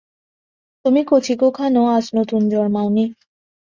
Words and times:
তুমি 0.85 1.01
কচি 1.07 1.33
খোকা 1.39 1.65
নও, 1.69 1.85
আজ 1.97 2.05
নতুন 2.17 2.41
জন্মাও 2.49 2.87
নি। 2.89 3.05